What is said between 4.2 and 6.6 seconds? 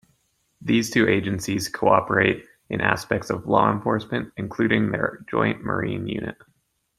including their joint marine unit.